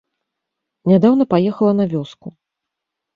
Нядаўна 0.91 1.27
паехала 1.33 1.73
на 1.81 1.85
вёску. 1.93 2.27